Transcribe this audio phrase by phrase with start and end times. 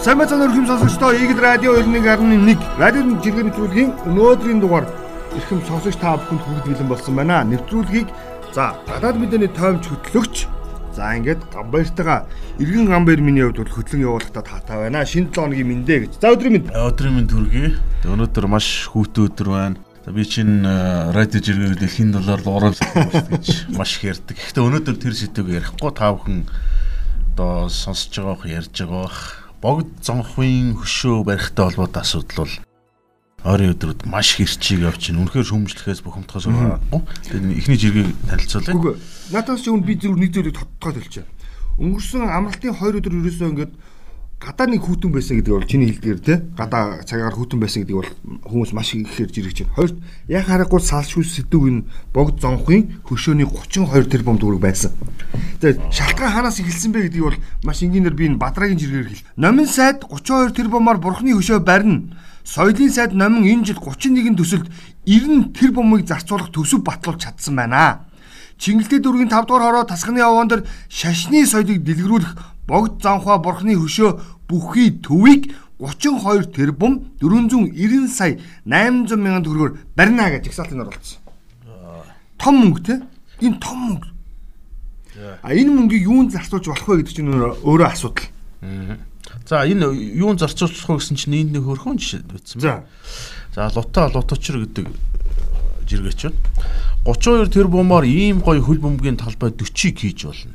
[0.00, 4.88] Самбацан өрхөм сонсогчдоо Игэл радио 91.1 радио жиргэн нэвтрүүлгийн өнөөдрийн дугаар
[5.36, 7.44] эрхэм сонсогч та бүхэнд хүргэж бэлэн болсон байна.
[7.44, 8.08] Нэвтрүүлгийг
[8.56, 10.48] за гадаад мэдээний тоомч хөтлөгч
[10.96, 12.24] за ингээд гамбайртайгаа
[12.56, 15.04] эргэн гамбайр миний хувьд бол хөтлөн явуулахдаа таатай байна.
[15.04, 16.12] Шинэ 7 өдрийн мэндэ гэж.
[16.16, 16.72] За өдрийн мэнд.
[16.72, 17.68] Өдрийн мэнд хүргэе.
[18.08, 19.76] Өнөөдөр маш хүүтэн өдөр байна.
[20.08, 20.64] Би чинь
[21.12, 24.32] радио жиргээр дэлхийн доллар уран гэж маш их ярьдаг.
[24.32, 26.48] Гэхдээ өнөөдөр тэр сэдвийг ярихгүй та бүхэн
[27.36, 32.54] одоо сонсож байгаа ярьж байгаа богд зонхын хөшөө барихтай холбоотой асуудал бол
[33.44, 35.24] ойрын өдрүүд маш хэрчийг явчихна.
[35.24, 37.00] Үнэхээр шөмжлөхөөс бухимдахаас өөрөхгүй.
[37.24, 38.76] Тэгээд эхний жиргэг танилцуулъя.
[38.76, 38.94] Үгүй.
[39.32, 41.28] Надаас ч өмнө би зөв нэг зүйлийг тодтогоод хэлчихэ.
[41.80, 43.72] Өнгөрсөн амралтын 2 өдөр ерөөсөө ингээд
[44.40, 48.10] гадаа нэг хүүтэн байсан гэдэг бол чиний хэлдгээр те гадаа цагаар хүүтэн байсан гэдэг бол
[48.48, 49.76] хүмүүс маш ихээр жиргэж байна.
[49.76, 49.96] Хоёрт
[50.32, 51.84] яг харахгүй салшгүй сэдв энэ
[52.16, 54.96] богд зонхын хөшөөний 32 тэрбум төгрөг байсан.
[55.60, 59.28] Тэгээд шалтгаан хаанаас эхэлсэн бэ гэдгийг бол маш энгийнээр би энэ бадрагийн жиргээр хэл.
[59.36, 62.08] Номын сайд 32 тэрбумаар бурхны хөшөө барина.
[62.40, 64.72] Соёлын сайд номин энэ жил 31 төсөлд
[65.04, 68.08] 90 тэрбумыг зарцуулах төсөв батлуулж чадсан байна.
[68.56, 74.10] Чингэлтэй дүүргийн 5 дугаар хороо тасганы яваан дээр шашны соёлыг дэлгэрүүлэх богд занхаа бурхны хөшөө
[74.50, 81.18] бүхий төвийг 32 тэрбум 490 сая 800 мянган төгрөгөөр барина гэж жагсаалтын оруулсан.
[82.36, 83.00] Том мөнгө те?
[83.40, 84.08] Энэ том мөнгө.
[85.42, 88.28] А энэ мөнгийг юунд зарцуулж болох вэ гэдэг чинь өөрөө асуудал.
[89.48, 89.88] За энэ
[90.20, 92.60] юунд зарцуулах вэ гэсэн чинь энд нэг хөрхөн жишээ бичсэн.
[92.60, 92.84] За.
[93.54, 94.88] За лута луточр гэдэг
[95.88, 96.36] жиргээч байна.
[97.04, 100.52] 32 тэрбумаар ийм гоё хөл бөмбөгийн талбай 40-ыг хийж болно.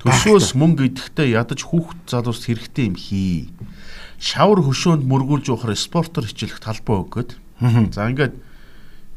[0.00, 3.52] Төсвөөс мөнгө идэхдээ ядаж хүүхд залуус хэрэгтэй юм хий.
[4.16, 7.36] Шавар хөшөөнд мөргүүлж явахаар спортоор хичээлэх талбай өгöd.
[7.92, 8.32] За ингээд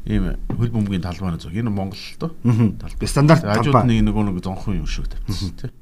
[0.04, 1.56] ийм хөл бөмбөгийн талбай зөв.
[1.56, 2.36] Энэ Монгол л доо.
[2.76, 3.64] Талбай стандарт талбай.
[3.64, 5.72] Ажууд нэг нэг нэг зонхон юм шиг тавьчихсан тий.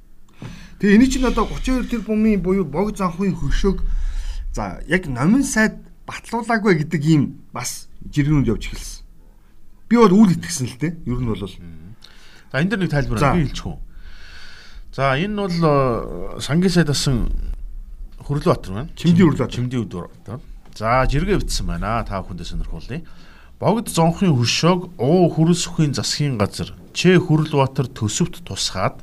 [0.79, 3.83] Тэгээ энэ чинь одоо 32 тэрбумын буюу бог занхын хөшөөг
[4.55, 9.03] за яг номин сайд батлуулаагүй гэдэг ийм бас жиргэнүүд явж эхэлсэн.
[9.91, 10.93] Би бол үл итгэсэн л дээ.
[11.11, 11.43] Ер нь бол.
[11.43, 13.79] За энэ дэр нэг тайлбар би хэлчих үү.
[14.93, 17.33] За энэ бол э, сангийн сайд асан
[18.21, 18.91] Хөрлөбаатар байна.
[18.93, 19.57] Чимдийн Хөрлөбаатар.
[19.57, 20.13] Чимдийн өдөр.
[20.77, 22.05] За жиргээ бичсэн байна.
[22.05, 23.01] Та бүхэндээ сонирхуулъя.
[23.57, 29.01] Богд зонхын хөшөөг уу хүрэлсөхийн засгийн газар Чэ Хөрлөбаатар төсөвт тусгаад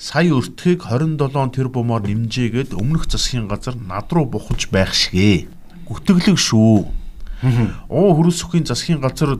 [0.00, 5.52] сая өртгийг 27 тэрбумаар нэмжээгээд өмнөх засгийн газар над руу бухалж байх шигэ.
[5.84, 6.88] Гүтгэлэг шүү.
[7.92, 9.36] Уу хүрэлсөхийн засгийн газар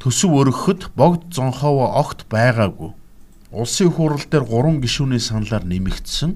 [0.00, 3.03] төсөв өргөхөд богд зонхоо огт байгаагүй
[3.54, 6.34] улсын хурал дээр 3 гишүүний саналаар нэмэгдсэн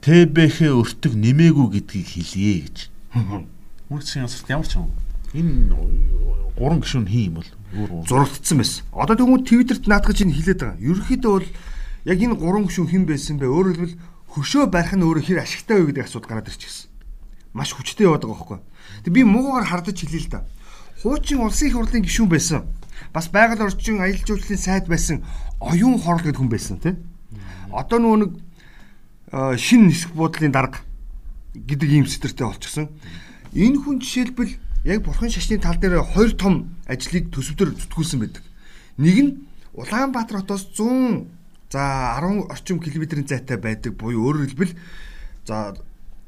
[0.00, 2.78] ТБХ өртөг нэмээгүй гэдгийг хэлье гэж.
[3.92, 4.88] Үрдсэн ясарт ямар ч юм.
[5.36, 5.76] Энэ
[6.56, 7.48] 3 гишүүн хин юм бол
[8.08, 8.84] зурагдсан байсан.
[8.96, 10.80] Одоо тэгвэл Твиттерт наадах чинь хэлээд байгаа.
[10.80, 11.48] Ерөнхийдөө бол
[12.08, 13.44] яг энэ 3 гишүүн хэн байсан бэ?
[13.44, 14.00] Өөрөөр хэлбэл
[14.32, 16.88] хөшөө барих нь өөрөө хэр ашигтай вэ гэдэг асуудал гараад ирчихсэн.
[17.52, 18.60] Маш хүчтэй яваад байгаа байхгүй.
[19.04, 20.48] Тэг би муугаар хардаж хэлээ л да.
[21.04, 22.64] Хуучин улсын их хурлын гишүүн байсан
[23.12, 25.24] бас байгаль орчин аялал жуулчлалын сайд байсан
[25.60, 26.96] оюун хорл гэдэг хүн байсан тий.
[27.70, 28.32] Одоо нөгөө нэг
[29.60, 30.80] шин нисэх буудлын дарга
[31.54, 32.88] гэдэг ийм сэтэртэй болчихсон.
[33.52, 38.42] Энэ хүн жишээлбэл яг бурхан шашны тал дээр хоёр том ажлыг төсөвдөр зүтгүүлсэн байдаг.
[38.96, 39.32] Нэг нь
[39.70, 41.26] Улаанбаатар хотоос 100
[41.70, 44.74] за 10 орчим километрийн зайтай байдаг буюу өөрөөр хэлбэл
[45.46, 45.76] за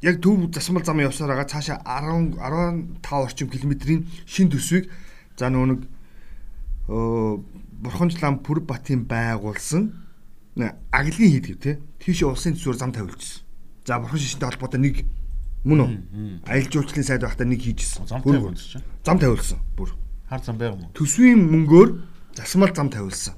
[0.03, 4.91] яг төв засмал зам явсаар байгаа цаашаа 10 15 орчим километрийн шин төсвийг
[5.39, 5.81] за нөгөө нэг
[7.83, 9.91] Бурханчлан Пүр Батын байгуулсан
[10.57, 11.79] аглын хийд гэв те.
[11.99, 13.43] Тийш улсын төсвөр зам тавилжсэн.
[13.87, 14.97] За бурхан шишинтэй холбоотой нэг
[15.65, 15.91] мөн үү?
[16.47, 18.07] Аялал жуулчлалын сайд байхдаа нэг хийжсэн.
[18.07, 18.83] Зам тавилсан.
[19.03, 19.59] Зам тавилсан.
[19.75, 19.91] Бүр.
[20.29, 20.93] Хар зам байг юм уу?
[20.95, 21.91] Төсвийн мөнгөөр
[22.37, 23.35] засмал зам тавилсан.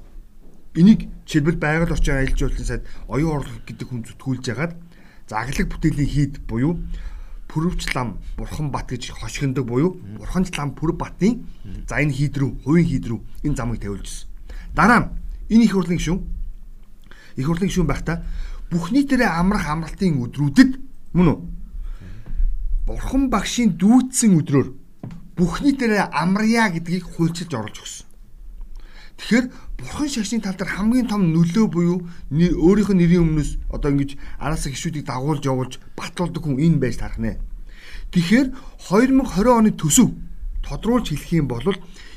[0.75, 4.75] Энийг жишээлбэл байгаль орчин аялал жуулчлалын сайд оюун орлого гэдэг хүн зүтгүүлж ягаад
[5.25, 6.77] за аглаг бүтээлийн хийд буюу
[7.47, 11.47] Пүрвч лам Бурхан бат гэж хошигндог буюу Бурханч лам Пүрв батын
[11.87, 14.34] за энэ хийд рүү хувийн хийд рүү энэ замыг тавиулжсэн.
[14.75, 15.09] Дараа нь
[15.55, 16.21] энэ их хурлын гишүүн
[17.39, 18.17] их хурлын гишүүн байхдаа
[18.69, 20.71] бүх нийтээрээ амрах амралтын өдрүүдэд
[21.15, 21.39] мөн үү?
[22.85, 24.67] Бурхан багшийн дүүцсэн өдрөөр
[25.39, 28.07] бүх нийтээрээ амрая гэдгийг хуульчилж оруулж өгсөн.
[29.15, 29.45] Тэгэхээр
[29.79, 31.97] бурхан шашны тал дээр хамгийн том нөлөө буюу
[32.35, 37.19] өөрийнх нь нэрийн өмнөөс одоо ингэж араас гişүүдийг дагуулж явуулж батлуулдаг хүн энэ байж тарах
[37.23, 37.39] нэ.
[38.11, 38.47] Тэгэхээр
[38.91, 40.11] 2020 оны төсөв
[40.67, 41.63] тодруулж хэлэх юм бол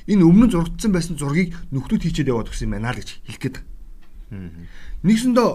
[0.09, 3.57] энэ өмнө зурагдсан байсан зургийг нөхдүүд хийчихэд яваад өгсөн юм байна л гэж хэлэх гээд.
[5.05, 5.49] Нэгсэндээ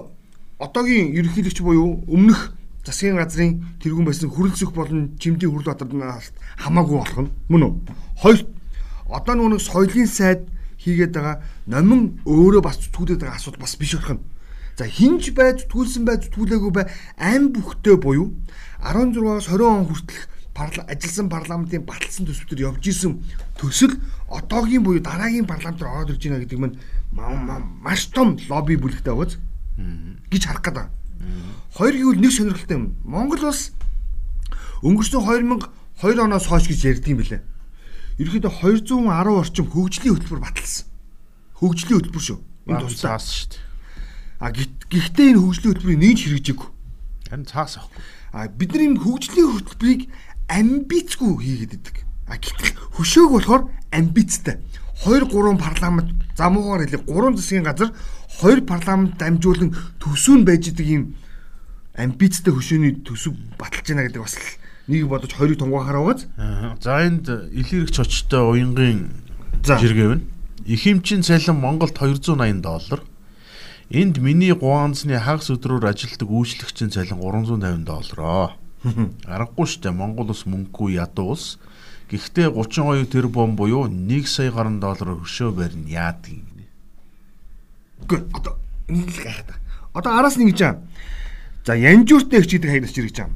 [0.62, 2.54] одоогийн ерөнхийлөгч буюу өмнөх
[2.86, 6.30] засгийн газрын тэргүүн байсан хүрэлцэх болон чимдийн хүрэл батарнаас
[6.62, 7.74] хамаагүй болох нь мөн үү?
[8.22, 8.40] Хоёр
[9.10, 10.42] одоо нөгөө соёлын сайд
[10.84, 14.26] хийгээд байгаа номин өөрөө бас зүтгүүлээд байгаа асуудал бас биш болох нь.
[14.76, 16.86] За хинж бай зүтгүүлсэн бай зүтгүүлээгүй бай
[17.16, 18.36] ам бүхтэй буюу
[18.84, 23.20] 16-аас 20 он хүртэлх парла ажилласан парламентын баталсан төсвтөр явж исэн
[23.58, 23.98] төсөл
[24.30, 26.78] одоогийн буюу дараагийн парламентаар ороод ирж байна гэдэг нь
[27.82, 29.38] маш том лобби бүлэгтэй байгааз
[30.30, 30.88] гэж харах гэдэг.
[31.74, 32.86] Хоёр гэвэл нэг сонирхолтой юм.
[33.04, 33.74] Монгол улс
[34.86, 37.42] өнгөрсөн 2002 оноос хойш гэж ярьдсан билээ.
[38.22, 40.86] Ерөнхийдөө 210 орчим хөгжлийн хөтөлбөр баталсан.
[41.58, 42.40] Хөгжлийн хөтөлбөр шүү.
[42.70, 43.62] Энэ тусаа шүү дээ.
[44.38, 46.70] А гэхдээ энэ хөгжлийн хөтөлбөрийг нэг ч хэрэгжээгүй.
[47.32, 48.04] Харин цаас авахгүй.
[48.34, 50.02] А бид нар энэ хөгжлийн хөтөлбөрийг
[50.50, 51.96] амбицгүй хийгээд идэг.
[52.28, 54.60] А гэтэл хөшөөг болохоор амбицтай.
[55.04, 57.92] 2 3 парламент замуугаар хэлээ 3 засгийн газар
[58.40, 61.04] 2 парламент дамжуулан төсөв нь байж идэг юм
[61.94, 64.38] амбицтай хөшөөний төсөв баталж байна гэдэг бас
[64.88, 66.22] нэг бодож хоёрыг тунгаахаар байгааз.
[66.82, 69.12] За энд илэрэгч очтой уянгийн
[69.64, 70.24] жиргэв нь
[70.66, 73.04] Ихэмчин цалин Монголд 280 доллар.
[73.92, 78.56] Энд миний гуанзны хагас өдрөөр ажилтдаг үйлчлэгчийн цалин 350 доллароо.
[78.84, 81.58] Аргагүй штэ Монгол ус мөнгөгүй ядуу ус.
[82.12, 86.54] Гэхдээ 32 тэрбум буюу 1 сая гаруй доллар хөшөө барьна яадаг юм.
[88.04, 88.60] Үгүй одоо
[88.92, 89.50] энэ л гайхаад.
[89.96, 90.76] Одоо араас нь гэж аа.
[91.66, 93.32] За янжууртай их гэдэг хаягдаж ирж байгаа.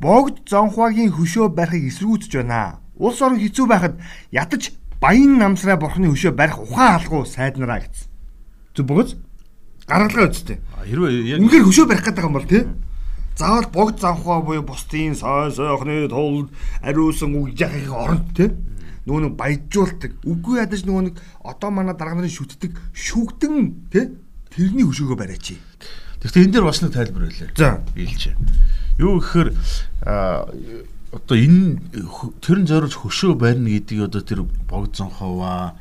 [0.00, 2.80] Богд зонхвагийн хөшөө барихыг эсэргүүцэж байна.
[2.96, 4.00] Улс орон хэцүү байхад
[4.32, 8.08] ятаж баян намсраа бурхны хөшөө барих ухаан алгуу сайднараа гэсэн.
[8.72, 9.10] Зүг бөгөөс
[9.84, 10.58] гаргалгаа үсттэй.
[10.88, 12.64] Хэрвээ яг үнээр хөшөө барих гэдэг юм бол тий.
[13.38, 16.50] Заавал богд занхаа буюу бусдын сой сойхны тулд
[16.82, 18.50] ариусан үг яхих оронд тий.
[19.06, 20.12] Нөгөө нэг баяжуулдаг.
[20.26, 23.54] Үгүй ядаж нөгөө нэг одоо манай дарга нарын шүтдэг шүгдэн
[23.94, 24.10] тий.
[24.50, 25.54] Тэрний хөшөөгөө бариач.
[26.18, 27.54] Гэхдээ энэ дээр бас нэг тайлбар байлаа.
[27.54, 28.34] За биелж.
[28.98, 29.54] Юу гэхээр
[31.14, 31.78] одоо энэ
[32.42, 35.78] тэрэн зорж хөшөө барьна гэдгийг одоо тэр богдсон ховаа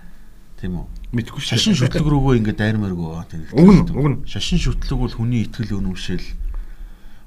[0.62, 0.86] тийм үү
[1.18, 5.44] мэдгүй шашин шүтлэг рүүгөө ингээд дайрмааргүй тийм уг нь уг нь шашин шүтлэг бол хүний
[5.48, 6.24] итгэл үнэмшил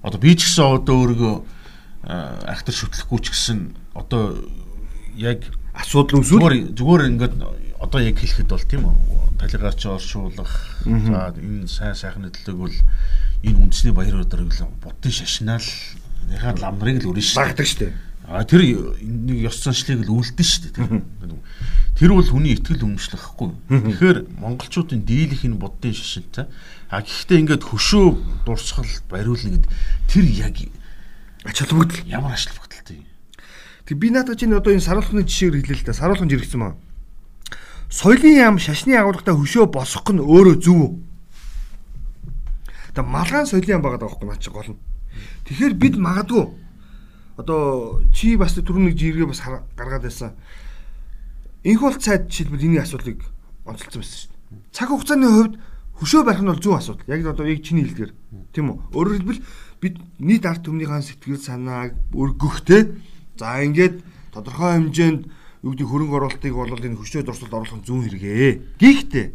[0.03, 1.35] одоо би ч гэсэн одоо өөрийгөө
[2.49, 3.59] ахтар шүтлэхгүй ч гэсэн
[3.95, 4.41] одоо
[5.17, 5.45] яг
[5.77, 7.35] асуудал үүсвэл зүгээр зүгээр ингээд
[7.81, 8.97] одоо яг хэлэхэд бол тийм үү
[9.41, 10.53] талигарч оршуулах
[10.85, 12.77] за энэ сайн сайхны төлөг бол
[13.45, 15.65] энэ үндэсний баяр өдрийг л буддын шашнаал
[16.29, 17.41] яхаа ламрыг л өрнө шүү.
[17.41, 17.93] Багдаг шүү.
[18.31, 18.63] А тэр
[19.01, 21.01] нэг ёс заншлыг л үлдэн шүү дээ.
[21.99, 23.51] Тэр бол хүний ихтгэл өмчлөхгүй.
[23.69, 26.47] Тэгэхээр монголчуудын дийлэх энэ буддын шашинтай.
[26.91, 28.07] А гэхдээ ингээд хөшөө
[28.43, 29.67] дурсгал бариулна гэд
[30.11, 30.59] тэр яг
[31.47, 33.07] ач холбогдол ямар ач холбогдолтой юм.
[33.87, 35.95] Тэг би надад чинь одоо энэ саруулхны жишээр хэлээ л да.
[35.95, 36.75] Саруулхан жиргсэн маа.
[37.95, 40.99] Соёлын яам шашны агуулгатай хөшөө босгох нь өөрөө зөв.
[42.91, 44.83] Тэг малгайн соёлын яам байгаа даахгүй наа чи гол нь.
[45.47, 46.51] Тэгэхээр бид магадгүй
[47.39, 49.47] одоо чи бас түрүүний жиргээ бас
[49.79, 50.35] гаргаад байсан.
[51.63, 53.23] Инх бол цайд жишээлбэл энэ асуудлыг
[53.65, 54.75] онцолцсон байсан шүү дээ.
[54.75, 55.55] Цаг хугацааны хувьд
[56.01, 57.05] хөшөө барих нь бол зөв асуудал.
[57.13, 58.13] Яг одоо яг чиний хэлдгээр
[58.57, 58.77] тийм үү?
[58.97, 59.45] Өөрөөр хэлбэл
[59.85, 62.97] бид нийт ард түмнийхээ сэтгэл санааг өргөхтэй.
[63.37, 64.01] За ингээд
[64.33, 65.29] тодорхой хэмжээнд
[65.61, 68.53] гэдэг хөрөнгө оруулалтыг бол энэ хөшөө дурсалд оруулах нь зүүн хэрэгээ.
[68.81, 69.27] Гэхдээ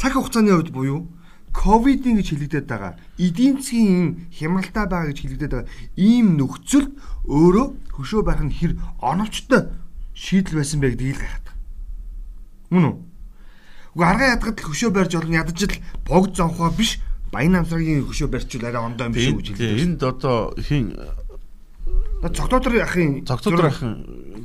[0.00, 1.04] цаг хугацааны хувьд буюу
[1.52, 6.96] ковидын гэж хэлэгдээд байгаа эдийн засгийн хямралтай байгаа гэж хэлэгдээд байгаа ийм нөхцөлд
[7.28, 8.72] өөрөө хөшөө байх нь хэр
[9.02, 9.68] оновчтой
[10.14, 11.46] шийдэл байсан бэ гэдгийг гайхаад.
[12.70, 12.94] Мөн үү?
[13.94, 17.00] Уг арга ядгад хөшөө барьж олон ядаж л богд зонхоо биш
[17.32, 19.82] баян намсрагийн хөшөө барьчвал арай ондоо юм шиг гэж хэлдэг.
[19.82, 20.94] Энд одоо хин
[22.22, 23.92] цогтоотор ахын цогтоотор ахын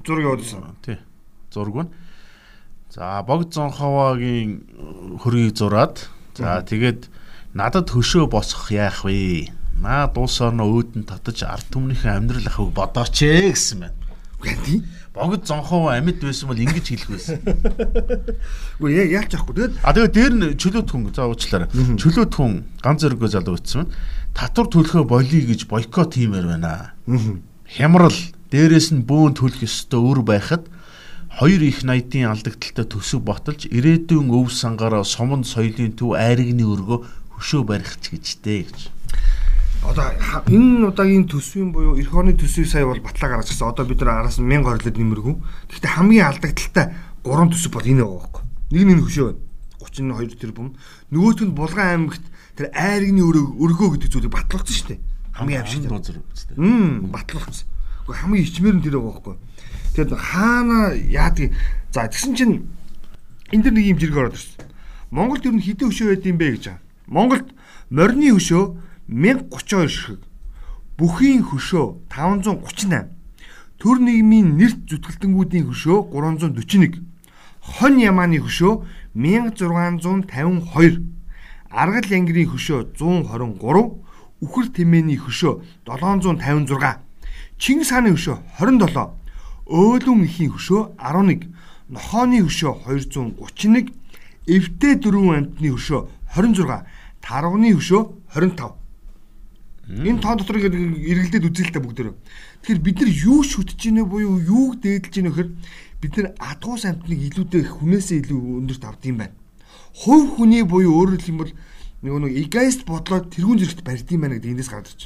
[0.06, 0.76] зураг явуулсан.
[0.82, 0.98] Тий.
[1.54, 1.92] Зураг нь.
[2.90, 4.64] За богд зонховагийн
[5.22, 7.08] хөргийг зураад За тэгээд
[7.56, 9.48] надад хөшөө босгох яах вэ?
[9.80, 13.96] Наа дуус орно өөдөн татаж ард түмнийхээ амьдрал ахыг бодооч ээ гэсэн байна.
[14.44, 14.84] Гэнди
[15.16, 17.40] богд зонхоо амьд байсан бол ингэж хэлэх байсан.
[18.80, 19.56] Үгүй яалч яахгүй.
[19.56, 21.70] Тэгээд А тэгээд дээр нь чөлөөт хүн за уучлаарай.
[21.72, 23.96] Чөлөөт хүн ганц зэрэгөө залуу утсан байна.
[24.36, 26.92] Татвар төлөхөө болиё гэж бойкот хиймээр байна.
[27.64, 28.20] Хямрал
[28.52, 30.68] дээрээс нь бөөн төлөх ёстой өр байхад
[31.40, 37.00] хоёр их наядын алдагдaltaй төсөв ботолж ирээдүйн өв сангаараа суманд соёлын төв айрагны өргөө
[37.36, 38.95] хөшөө барих ч гэжтэй гэж.
[39.86, 40.10] Одоо
[40.50, 43.70] энэ удаагийн төсвийн буюу эх орны төсвийг сая бол батлаа гаргаж гисэн.
[43.70, 45.36] Одоо бид нар араас нь 1000 орлоод нэмэргүй.
[45.70, 46.86] Гэхдээ хамгийн алдагдaltaй
[47.24, 48.44] гурван төсөв бол энэ байгаа байхгүй.
[48.74, 49.46] Нэг нь хөшөө байна.
[49.86, 50.74] 32 тэрбум.
[51.14, 52.26] Нөгөөх нь Булган аймагт
[52.58, 55.00] тэр айрагны өргөө гэдэг зүйлийг батлуулсан шүү дээ.
[55.36, 55.90] Хамгийн аимшигтай.
[56.58, 57.68] Мм батлуулсан.
[58.08, 59.36] Гэхдээ хамгийн ичмэр нь тэр байгаа байхгүй.
[59.96, 61.52] Тэгээд хаана яадаг
[61.92, 62.56] за тэгсэн чинь
[63.52, 64.68] энэ дэр нэг юм жиргээ ороод ирсэн.
[65.12, 66.66] Монголд ер нь хэдэн хөшөө байд юм бэ гэж.
[67.08, 67.48] Монголд
[67.90, 68.64] морины хөшөө
[69.08, 70.22] 1032 ширхэг.
[70.98, 73.12] Бүхийн хөшөө 538.
[73.78, 77.04] Төр нийгмийн нэрт зүтгэлтэнгүүдийн хөшөө 341.
[77.60, 81.04] Хон ямааны хөшөө 1652.
[81.70, 84.00] Аргал янгирийн хөшөө 123,
[84.42, 87.04] Үхэр тэмээний хөшөө 756,
[87.60, 89.12] Чингис хааны хөшөө 27,
[89.68, 91.52] Өөлөн ихийн хөшөө 11,
[91.92, 93.92] Нохооны хөшөө 231,
[94.48, 96.88] Эвтэй дөрвөн амтны хөшөө 26,
[97.20, 98.02] Тарвны хөшөө
[98.40, 98.85] 25.
[99.86, 102.18] Энэ тоо дотор эргэлдээд үзээ л та бүгдөө.
[102.66, 105.50] Тэгэхээр бид нар юу шүтж ийнэ буюу юуг дээдлж ийнэ гэхээр
[106.02, 109.38] бид нар адгуус амтныг илүүдээ хүнээсээ илүү өндөрт авд юм байна.
[109.94, 111.54] Хувь хүний буюу өөрөөр хэлбэл
[112.02, 115.02] нөгөө нэг эгоист бодлоо тэрүүн зэрэгт барьд юм байна гэдэг эндээс гараад ирж.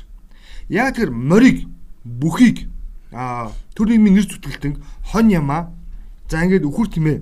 [0.71, 1.67] Яг тэр морийг
[2.07, 2.71] бүхийг
[3.12, 4.79] а төр нийгмийн нэр зүтгэлтэн
[5.12, 5.75] хон яма
[6.31, 7.17] за ингээд үхэр тимээ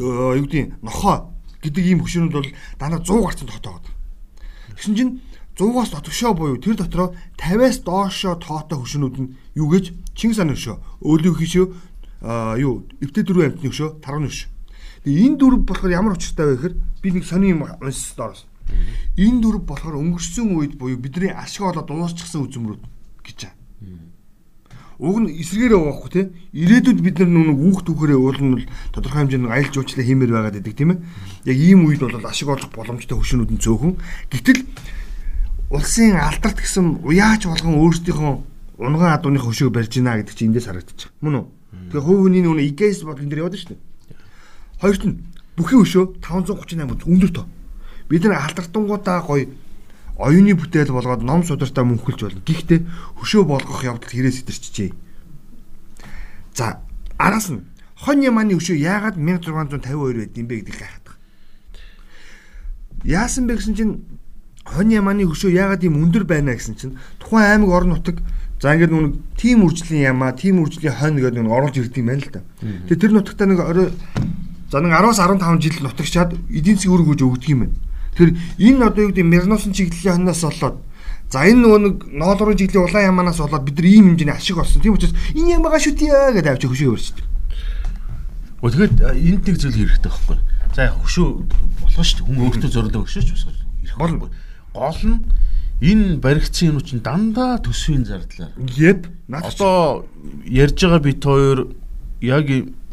[0.00, 3.86] юу гэдэг нохоо гэдэг ийм хөшөөнүүд бол дандаа 100 гарцсан тогтоогод.
[4.78, 5.12] Тэгсэн чинь
[5.58, 11.02] 100-аас дотгошоо буюу тэр дотроо 50-аас доошоо тоотой хөшөөнүүд нь юу гэж Чингис хааны хөшөө,
[11.02, 11.66] өөлөг хөшөө,
[12.62, 14.50] юу эвтэ дөрвөн амтны хөшөө, тарганы хөшөө.
[15.02, 18.46] Тэгээ энэ дөрв болохоор ямар учиртай вэ гэхээр би нэг сони юм унсс доороос.
[19.18, 22.82] Энэ дөрв болохоор өнгөрсөн үед буюу бидний ашиг олоод дуусчихсан үзмрүүд
[23.26, 23.58] гэж байна.
[24.98, 26.22] Уг нь эсрэгээр байгаа хгүй те.
[26.58, 30.74] Ирээдүйд бид нар нүг үүх түүхээрээ уул нь тодорхой хэмжээний аялал жуулчлал хиймээр байгаад байдаг
[30.74, 30.98] тийм ээ.
[31.46, 33.94] Яг ийм үед бол ашиг олох боломжтой хөшөөнүүд нь цөөхөн.
[34.26, 34.66] Гэтэл
[35.70, 38.32] улсын алдарт гэсэн уяач болгон өөрсдийнхөө
[38.80, 41.12] унган адууны хөшөөг барьж гинэ гэдэг чинь эндээс харагдчих.
[41.20, 41.46] Мөн үү?
[41.92, 43.80] Тэгээ хувь хүний нүг ИГС бол энэ дэр яваад шүү дээ.
[44.80, 45.20] Хоёрт нь
[45.60, 47.46] бүхий хөшөө 538 өндөр тоо.
[48.08, 49.52] Бид нар алдартангуудаа гоё
[50.16, 52.42] оюуны бүтээл болгоод ном судартай мөнхөлж болно.
[52.48, 52.80] Гэхдээ
[53.20, 54.90] хөшөө болгох явдал хэрэгс идэрчжээ.
[56.56, 56.80] За
[57.20, 61.06] араас нь хон яманы хөшөө яагаад 1652 байд юм бэ гэдгийг гайхаад.
[63.04, 63.94] Яасан бэ гэсэн чинь
[64.74, 68.20] хон яманы хөшөө яагаад ийм өндөр байна гэсэн чинь тухайн аймаг орон нутаг
[68.60, 72.22] за ингээд нүг тим үржлийн ямаа, тим үржлийн хонь гэдэг нэг оруулж ирд юм байна
[72.26, 72.42] л да.
[72.90, 73.88] Тэгээ тэр нутагтаа нэг орой
[74.70, 77.76] за нэг 10-аас 15 жил нутагчаад эдийн засгийн үр гүйж өгдөг юм байна.
[78.18, 80.76] Тэр энэ одоо юу гэдэг Мерносын чиглэлийн хонноос болоод
[81.30, 84.82] за энэ нөгөө нэг ноолрын чиглэлийн улаан ямаанаас болоод бид нар ийм хэмжээний ашиг олсон.
[84.82, 87.26] Тийм учраас энэ ямаага шүтье гэдэг авч хөшөө өрчдөг.
[88.58, 90.38] Өө тэгэхэд энд нэг зүйл хэрэгтэй байхгүй.
[90.74, 91.28] За хөшөө
[91.78, 92.26] болгоо шүү дээ.
[92.26, 93.44] Хүн өөртөө зориулдаг хөшөөч бас
[93.86, 94.26] ирэх болно.
[94.78, 95.26] Гол нь
[95.82, 98.54] энэ баригдсан юм чинь дандаа төсвийн зардлаар.
[98.78, 99.10] Yep.
[99.26, 100.06] Одоо
[100.46, 101.74] ярьж байгаа бит хоёр
[102.22, 102.46] яг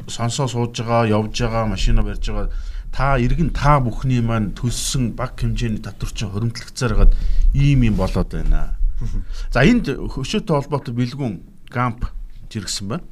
[0.10, 2.50] сонсоо сууж байгаа, явж байгаа, машина барьж байгаа
[2.96, 7.12] та иргэн та бүхний маань төлсөн баг хэмжээний татварчин хоримтлогцоор гад
[7.52, 8.80] ийм юм болоод байна.
[9.54, 12.08] За энд хөшөөтэй холбоотой бэлгүн гамп
[12.48, 13.04] жиргсэн байна.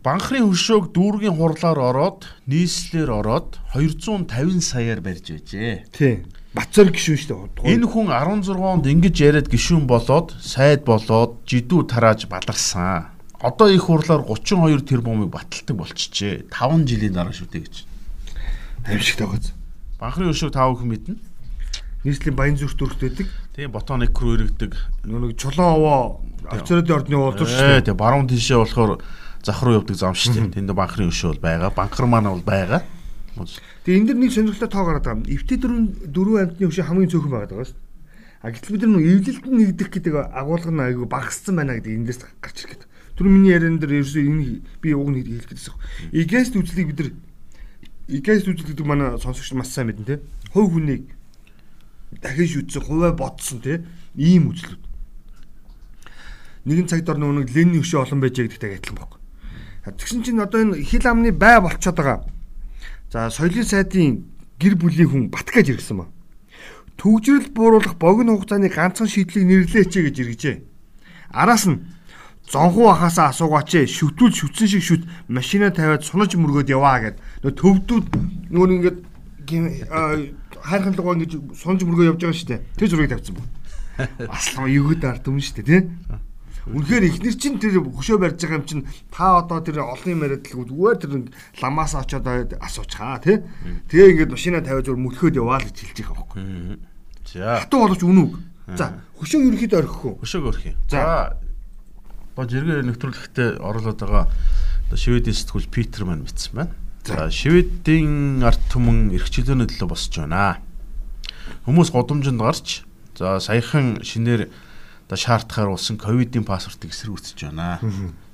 [0.00, 5.84] Банхрын хөшөөг дүүргийн хурлаар ороод нийслэлээр ороод 250 саяар барьж байжээ.
[5.92, 6.24] Тий.
[6.56, 7.76] Бацар гişүүн шүү дээ.
[7.76, 13.12] Энэ хүн 16 онд ингэж яриад гişүүн болоод сайд болоод жидүү тарааж баларсан.
[13.38, 16.48] Одоо их хурлаар 32 тэрбумыг баталдаг болчихжээ.
[16.48, 17.76] 5 жилийн дараа шүү дээ гэж
[18.88, 19.52] аимшигтай байгаа.
[20.00, 21.14] Банхрын өшөөг тав хүн мэднэ.
[22.02, 23.28] Нийслэлийн баян зүрт өрхт байдаг.
[23.54, 24.72] Тийм ботон эк рүү иргэдэг.
[25.04, 27.86] Нэг чулуун овоо офицеруудын ордны уулуур шүү дээ.
[27.92, 29.02] Тийм баруун тишээ болохоор
[29.44, 30.54] зах руу явдаг зам шүү дээ.
[30.58, 31.70] Тэнд банхрын өшөө бол байгаа.
[31.76, 32.82] Банхар маань бол байгаа.
[33.84, 35.28] Тэгээ энэ дэр нэг сонирхолтой тоо гараад байгаа.
[35.28, 35.78] Эвтэй дөрөв
[36.10, 37.86] дөрөв амтны өшөө хамгийн цөөхөн байгаа шүү дээ.
[38.38, 42.56] А гэтэл бид нар эвлэлтэнд нэгдэх гэдэг агуулга нь айгүй багассан байна гэдэг эндээс гарч
[42.62, 42.88] ирэх гэдэг.
[43.18, 45.74] Тэр миний яриан дээр ерөөсөө энэ би уг нь хэлэх гэсэн.
[46.14, 47.10] Игээс үзлийг бид нар
[48.08, 50.22] ИКС үзэл гэдэг манай сонсогч маш сайн мэднэ те.
[50.54, 51.10] Хувь хүнийг
[52.22, 53.82] дахин шүтсэн, хуваа бодсон те.
[54.14, 54.80] Ийм үзлүүд.
[56.64, 59.18] Нэгэн цагт орно нэг Ленин өшөө олон байж гэдэгтэй адилхан баг.
[59.82, 62.24] Тэгсэн чинь одоо энэ хил амны бай болчиход байгаа.
[63.10, 64.24] За соёлын сайдын
[64.60, 66.06] гэр бүлийн хүн Батгаж иргсэн ба.
[67.00, 70.56] Төгжрөл бууруулах богино хугацааны ганцхан шийдлийг нэрлээч гэж иргэжээ.
[71.32, 71.80] Араас нь
[72.52, 78.06] зонхуу ахаасаа асуугаач шүтүүл шүтсэн шиг шүт машина тавиад сунаж мөргөөд яваа гэд нөө төвдүүд
[78.52, 78.98] нөгөө ингээд
[80.64, 83.48] хайрхан лугаа ингэж сунаж мөргөө явж байгаа шүү дээ тэр зургийг тавьсан баг
[84.32, 85.82] бас л юуд ард юм шүү дээ тий
[86.66, 88.84] Үнэхээр ихнэр чинь тэр хөшөө барьж байгаа юм чинь
[89.14, 91.12] та одоо тэр олон юм яриад л зүгээр тэр
[91.62, 92.26] ламаас очоод
[92.58, 93.38] асуучхаа тий?
[93.88, 96.42] Тэгээ ингээд машина тавиад зүгээр мөлхөөд яваа л гэж хэлж байгаа байхгүй.
[97.28, 97.62] За.
[97.62, 98.32] Хатуу боловч үнүг
[98.76, 101.36] За хөшөө ерөөхдөө орхих үү Хөшөөг орхих За.
[102.36, 104.24] Одоо жиргээ нэвтрүүлэгтээ оруулаад байгаа
[104.92, 106.72] шведийн сэтгүүл Питер маань бичсэн байна.
[107.04, 107.28] За.
[107.32, 110.60] Шведийн арт түмэн эрхчлөөний төлөө босч байна.
[111.64, 112.84] Хүмүүс годомжинд гарч
[113.16, 114.48] за саяхан шинээр
[115.08, 117.80] одоо шаардахаар болсон ковидын паспортыг эсэргүүцэж байна.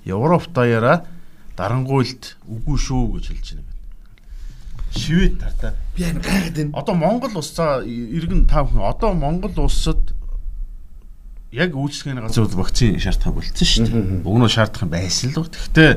[0.03, 1.07] Европ даяараа
[1.55, 3.71] дарангуйлд үгүй шүү гэж хэлж байна.
[4.91, 5.79] Швед тартаа.
[5.95, 6.75] Би энэ гайхаад байна.
[6.75, 10.03] Одоо Монгол улс за иргэн тав хүн одоо Монгол улсад
[11.55, 14.27] яг үйлчлэгээний газар вакцины шаардлагатай болцсон шүү дээ.
[14.27, 15.47] Уг нь шаардах юм байсан л гоо.
[15.47, 15.93] Гэхдээ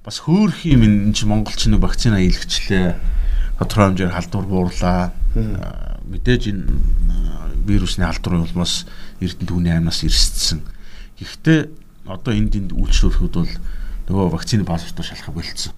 [0.00, 2.96] бас хөөх юм энэ чинь монголч нэг вакцина хийлгэчлээ.
[3.60, 5.12] Тодорхой хэмжээр халдвар буурлаа.
[6.06, 6.64] Мэдээж энэ
[7.66, 8.86] вирусны алдрын улмаас
[9.20, 10.62] Эрдэнэ түүний аймнаас ирссэн.
[11.18, 11.60] Гэхдээ
[12.06, 13.54] одоо энд энд үйлчлүүлэхэд бол
[14.06, 15.74] нөгөө вакцины паспортоо шалах болцсон.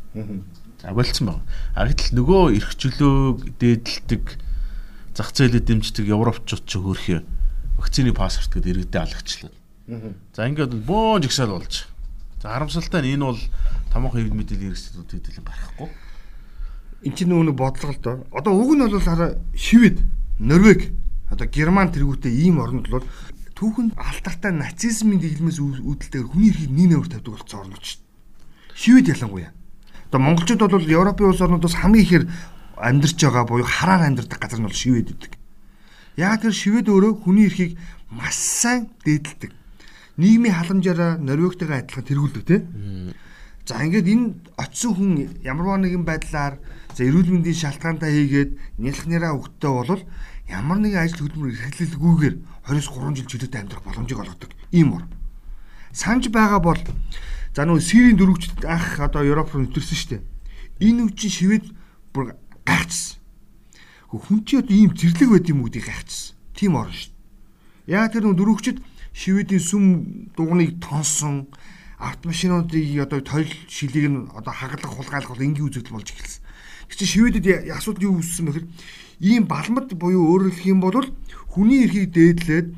[0.83, 1.45] За болцсон байна.
[1.73, 4.25] А гэтэл нөгөө эрх чөлөөг дээдэлдэг
[5.17, 7.21] зах зээлэд дэмждэг европчууд ч хөөрхөө
[7.81, 9.53] вакцины паспорт гэдэг иргэдээ алагчлаа.
[10.37, 11.89] За ингээд бөөн жигсаал болж.
[12.45, 13.41] За харамсалтай нь энэ бол
[13.91, 15.89] томоохон хэвлэл мэдээлэл хэрэгсэлүүд хэдэлэн гарахгүй.
[17.09, 18.17] Энд чинь нөгөө бодлого л доо.
[18.37, 19.99] Одоо уг нь бол хараа Швед,
[20.39, 20.95] Норвег,
[21.31, 23.07] одоо Герман тэргүүтээ ийм орнууд бол
[23.59, 28.79] түүхэн алдартай нацизмын дэглэмээс үүдэлтэйгээр хүний эрхийг нэг нэмэр тавьдаг болсон орнууд шүү дээ.
[28.79, 29.51] Швед ялангуяа.
[30.07, 32.25] Одоо монголчууд бол Европын улс орнуудаас хамгийн ихээр
[32.79, 35.33] амьдарч байгаа буюу хараар амьдардаг газар нь бол Швед гэдэг.
[36.23, 37.75] Яг тэр Швед өөрөө хүний эрхийг
[38.15, 39.51] маш сайн дээдэлдэг.
[40.23, 42.63] Нийгмийн халамжаараа Норвегтэйгээ адилхан тэргүүлдэг тийм.
[43.67, 45.11] За ингээд энэ очисон хүн
[45.43, 46.63] ямарваа нэгэн байдлаар
[46.99, 50.03] за эрүүл мэндийн шалтгаантаа хийгээд нялхнараа өгтөө бол
[50.51, 52.35] ямар нэгэн ажил хөдөлмөр эрхлэлгүйгээр
[52.67, 54.51] 23 жил чөлөөтэй амьдрах боломжийг олгодог.
[54.75, 55.07] Ийм ор.
[55.95, 56.83] Санж байгаа бол
[57.55, 60.27] за нөө Сирийн дөрвөгчд анх одоо Европ руу нөтөрсөн шүү дээ.
[60.91, 61.65] Энэ үчин шивэд
[62.11, 62.35] бүр
[62.67, 63.23] гайхчихсан.
[64.11, 66.35] Хүн чи одоо ийм зэрлэг байд юм гэдгийг гайхчихсан.
[66.59, 67.95] Тийм орно шүү дээ.
[67.95, 68.83] Яа тэр нөө дөрвөгчд
[69.15, 69.85] шивэдийн сүм
[70.35, 71.47] дугныг тонсон
[72.03, 76.48] автомашинуудыг одоо тойл шилийг нь одоо хагалах хулгайлах бол энгийн үзэгдэл болж эхэлсэн.
[76.89, 78.67] Чи шивэдэд асуудал юу үүссэн бэхэр
[79.21, 81.07] ийм балмад буюу өөрөөр хэлэх юм бол
[81.53, 82.69] хүний эрхийг дээдлээд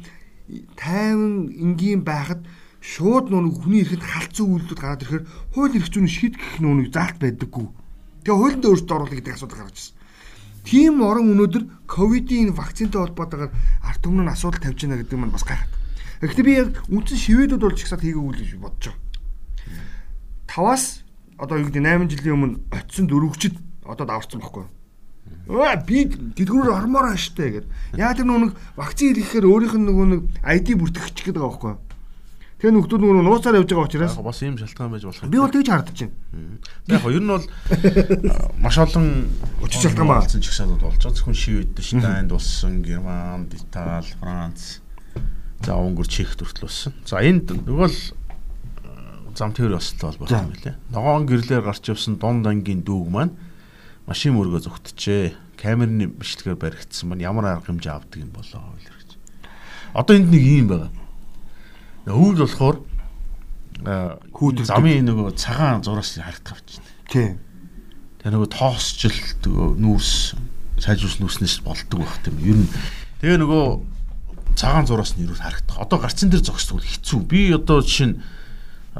[0.76, 2.45] тайван энгийн байхад
[2.81, 7.67] шууд нүг хүний эрхэнд халдсан үйлдэл гараад ирэхээр хууль эрх зүйн шийдэх нүг заалт байдаггүй.
[8.25, 9.97] Тэгээ хуулинд өөрчлөлт оруулах гэдэг асуудал гарч ирсэн.
[10.64, 13.52] Тийм орон өнөөдөр ковидын вакцинтай холбоотойгоор
[13.85, 15.73] ард түмэн нь асуудал тавьж байна гэдэг нь бас гайхаад.
[16.21, 19.00] Гэхдээ би яг үндсэн шивэдүүд бол ч ихсад хийгээгүй л гэж бодож байгаа.
[20.52, 20.85] 5-аас
[21.40, 23.57] одоо юу гэдэг 8 жилийн өмнө очисон дөрвөгчд
[23.90, 24.66] одоо даварцсан байхгүй.
[25.50, 27.67] Өө би дэлгүүрээр ормоор штэ гэд.
[27.99, 31.75] Яа тэр нүг вакцин хийхээр өөрийнх нь нөгөө нэг ID бүртгэгч гэдэг байгаа байхгүй.
[32.60, 35.32] Тэгээ нөхдүүд нөгөө нууцаар явж байгаа учраас бас ийм шалтгаан байж болох юм.
[35.32, 36.15] Би бол тэгж хардаж байна.
[36.93, 37.47] Яг нь ер нь бол
[38.60, 39.06] маш олон
[39.65, 41.17] өчиг шалтгаан болсон чигсаалууд болж байгаа.
[41.17, 44.84] Зөвхөн шивэд дэш Данд болсон, Германд, Итали, Франц,
[45.65, 46.93] за Унгар, Чех төртөл болсон.
[47.08, 47.99] За энд нөгөө л
[49.32, 50.76] зам тээвэр ёслол бол болсон байлээ.
[50.93, 53.32] Ногоон гэрлээр гарч явсан дунд ангийн дүүг маань
[54.10, 55.38] машин мөргөө зүгтжээ.
[55.54, 59.14] Камерны бичлэгээр баригдсан маань ямар арга хэмжээ авдаг юм болоо гэж.
[59.94, 60.90] Одоо энд нэг юм байгаа.
[62.10, 62.76] Өвөл болохоор
[64.34, 66.90] хүүтэр замын нөгөө цагаан зураас харагдах авчихна.
[67.06, 67.38] Тийм.
[68.18, 70.34] Тэгээ нөгөө тоосчлт нүүрс
[70.82, 72.36] сайжруулсан нүснээс болдог байх тийм.
[72.42, 72.68] Ер нь
[73.23, 73.64] тэгээ нөгөө
[74.58, 75.78] цагаан зураас нь юу харагдах.
[75.78, 77.20] Одоо гарцсан дээр зогсдог хэцүү.
[77.30, 78.20] Би одоо жишээ нь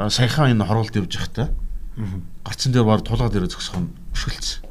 [0.06, 1.50] саяхан энэ хорволд явж байхдаа
[2.46, 4.69] гарцсан дээр баг тулгаа дээр зогсох нь өшгөлцсөн.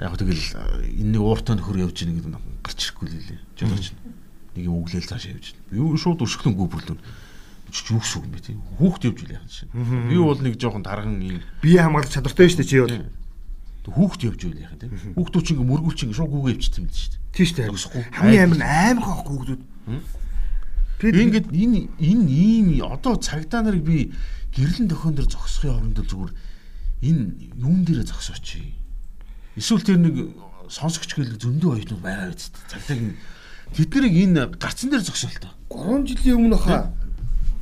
[0.00, 0.44] Яг тэгэл
[0.98, 3.40] энэ нэг ууртай нөхөр явж ийн гэдэг нь гарч ирэхгүй л лээ.
[3.58, 3.86] Жолооч
[4.54, 5.78] нэг юм өглөөл цааш явж байна.
[5.78, 7.00] Юу шууд өшгөлөн гүбэрлүүн
[7.70, 8.58] ч юу гэсэн юм бэ тийм.
[8.78, 9.70] Хүүхд явж үлээ яхан шин.
[10.10, 12.98] Би бол нэг жоохон тарган юм бие хамгаалах чадвартай шүү дээ чи бол.
[13.90, 14.92] Хүүхд явж үлээ яхан тийм.
[15.14, 17.20] Хүүхдүүд чинь ингээ мөргүүлч ингээ шууд гүгээ явчихсан юм шүү дээ.
[17.30, 18.10] Тийм шүү дээ.
[18.10, 19.62] Хамгийн амин аймаг хоох хүүхдүүд.
[21.00, 24.10] Тэгээд ингээд энэ энэ ийм одоо цагдаа нарыг би
[24.54, 26.32] гэрлэн дөхөн дээр зогсохын оронд зүгээр
[27.06, 27.22] энэ
[27.56, 28.79] юун дээрээ зогсооч.
[29.60, 30.16] Эсвэл тэр нэг
[30.72, 32.64] сонсогч гэлэг зөндөө оюутнууд байгаа биз дээ.
[32.80, 32.96] Цагдаа
[33.76, 35.52] тэднийг энэ гарцан дээр зогсоол тоо.
[35.68, 36.96] 3 жилийн өмнө хаа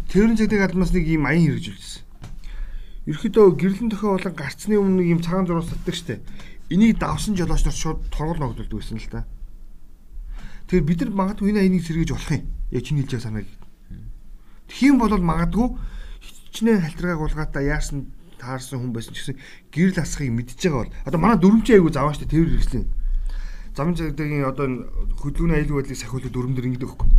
[0.06, 2.06] тэрэн цагдаа алмаас нэг ийм аян хэрэгжүүлсэн.
[3.10, 6.22] Ерхдөө гэрлэн дөхөө болон гарцны өмнө нэг ийм цагаан зураг татдаг штэ.
[6.70, 9.26] Энийг давсан жолооч нар шууд торгол ногдолдог байсан л та.
[10.68, 13.48] Тэгэхээр бид нар магадгүй энэ аянийг сэргийж болох юм яг чиний хэлж байгаа санааг.
[14.68, 15.68] Тхиим бол магадгүй
[16.20, 19.36] хичнээн халтргааг уулгаатаа яарсан таарсан хүн байсан ч гэсэн
[19.74, 22.86] гэрэл асахыг мэдж байгаа бол одоо манай дөрвчээ айгу заваа штэ тэрвэр хэрэгслээ.
[23.76, 24.66] Замын цагдагийн одоо
[25.18, 27.10] хөдөлгөөний аюулгүй байдлыг сахиулах дөрвөн дэр ингэдэг хөөх.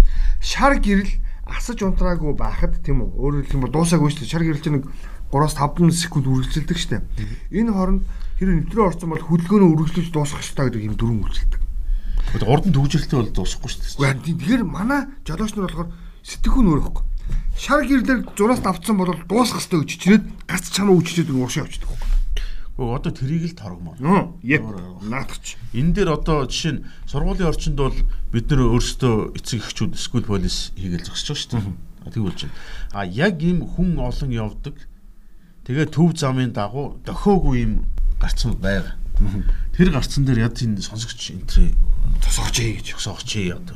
[0.43, 1.13] Шар гэрэл
[1.47, 3.15] асаж унтраагүй байхад тийм үү?
[3.15, 4.27] Өөрөөр хэлэх юм бол дуусаагүй штэ.
[4.27, 4.85] Шар гэрэл чинь нэг
[5.31, 7.05] 3-5 секунд үргэлжилдэг штэ.
[7.53, 8.03] Энэ хооронд
[8.41, 11.61] хэрэг нэвтрээ орсон бол хөдөлгөөнөө үргэлжлүүлж дуусгах ёстой гэдэг юм дөрвөн үйлчлдэг.
[12.43, 14.19] Урд нь төвжрэлтэй бол дуусахгүй шүү дээ.
[14.25, 15.89] Тэгэхээр манай жолооч нар болохоор
[16.23, 17.03] сэтгэхүй нөөрөхгүй.
[17.57, 21.91] Шар гэрлэр зураас давтсан бол дуусах хэрэгтэй гэж чичрээд гарц чанаа үччээд уушаа авчдаг.
[22.79, 24.39] Гэхдээ одоо тэрийг л торгомоо.
[24.39, 24.63] Яп
[25.03, 25.59] наадахч.
[25.75, 27.97] Энэ дээр одоо жишээ нь сургуулийн орчинд бол
[28.31, 32.13] бид нөр өөрсдөө эцэг эхчүүд скул полис хийгээл зогсож байгаа шүү дээ.
[32.15, 32.55] Тэг болж байна.
[32.95, 34.75] А яг ийм хүн олон явдаг.
[35.67, 37.83] Тэгээ төв замын дагуу дохоогүй ийм
[38.23, 38.95] гарцсан байгаа.
[39.75, 41.75] Тэр гарцсан дээр яд энэ сонсогч энтрээ
[42.23, 43.75] тосоогч гэж тосоогч одоо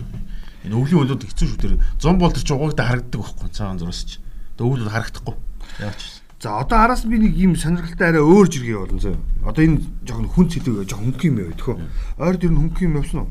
[0.63, 4.01] энэ өвлийн өлөд хэцүү шүү тэр зам бол тэр ч угаагтай харагддаг байхгүй цагаан зураас
[4.07, 4.23] ч
[4.59, 5.35] өвөл бол харагдахгүй
[5.83, 9.15] яаж За одоо араас би нэг юм сонирхолтой арай өөр жиргээ болно зөө.
[9.47, 11.75] Одоо энэ жоохон хүн цэлэг жоохон хөнгөн юм яа гэдэгхөө.
[12.19, 13.29] Ойр дэр нь хөнгөн юм явсан уу?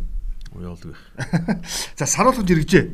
[0.57, 0.97] Уяалдаг.
[2.01, 2.85] За саруулгаж иргэжээ.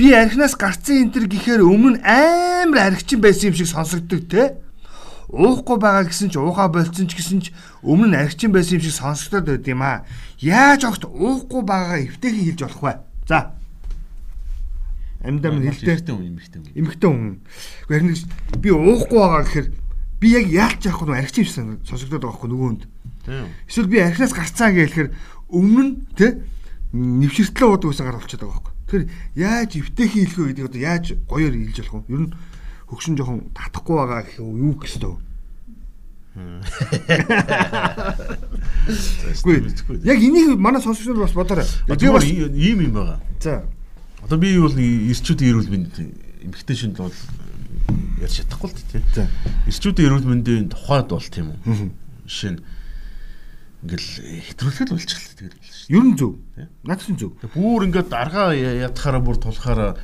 [0.00, 4.56] Би архинаас гарцсан энэ төр гэхээр өмнө амар архичин байсан юм шиг сонсогддог те.
[5.28, 7.46] Уухгүй байгаа гэсэн ч уухаа болцсон ч гэсэн ч
[7.84, 10.08] өмнө архичин байсан юм шиг сонсогдоод байд юм аа.
[10.40, 12.92] Яаж огт уухгүй байгаагаа эвтэйхэн хэлж болох вэ?
[13.28, 13.52] За.
[15.20, 16.72] Хэлтэй Эмхтэй хүн эмхтэй хүн.
[16.80, 17.34] эмхтэн хүн.
[17.84, 18.16] Гэхдээ харин
[18.62, 19.68] би уухгүй байгаа гэхээр
[20.20, 21.20] би яг яалч яах вэ?
[21.20, 22.82] Архичин юм шиг сонсогдоод байгаа хгүй нөгөөнд.
[23.68, 25.12] Эсвэл би архинаас гарцаа гэхээр
[25.52, 26.40] өмнө те
[26.96, 28.74] нэвширтлээ уудаг байсан гар болчиход байгаа байхгүй.
[28.88, 29.04] Тэгэхээр
[29.36, 32.14] яаж эвтэйхэн хэлэх вэ гэдэг одоо яаж гоёор хэлж болох вэ?
[32.16, 32.32] Ер нь
[32.88, 35.27] хөгшин жоохон татахгүй байгаа гэх юм юу гэсэн
[39.42, 39.56] Үгүй
[40.04, 41.66] яг энийг манай сонсогчдод бас бодоорой.
[41.88, 43.20] Би бас ийм юм байгаа.
[43.40, 43.64] за
[44.22, 45.94] Одоо би бол эрчүүдийн эрүүл мэнд
[46.44, 47.14] эмхтэй шинд бол
[48.20, 49.02] ярьж чадахгүй л тий.
[49.14, 49.28] за
[49.66, 51.90] Эрчүүдийн эрүүл мэндийн тухайд бол тийм үү.
[52.26, 52.60] Жишээ нь
[53.78, 54.08] ингээл
[54.52, 55.94] хэтрүүлэхэд болчихлоо тэгэл л шүү.
[55.94, 56.32] ер нь зөв.
[56.82, 57.38] Наад чинь зөв.
[57.54, 59.94] Бүр ингээд аргаа ятахаараа бүр тулахаараа